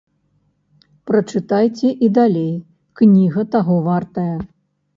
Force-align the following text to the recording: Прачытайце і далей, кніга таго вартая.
Прачытайце 1.09 1.87
і 2.07 2.11
далей, 2.17 2.49
кніга 3.03 3.41
таго 3.57 3.75
вартая. 3.93 4.35